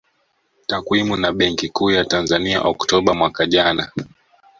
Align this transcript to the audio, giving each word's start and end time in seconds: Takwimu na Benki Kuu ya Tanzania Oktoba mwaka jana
Takwimu 0.67 1.17
na 1.17 1.31
Benki 1.31 1.69
Kuu 1.69 1.91
ya 1.91 2.05
Tanzania 2.05 2.63
Oktoba 2.63 3.13
mwaka 3.13 3.45
jana 3.45 3.91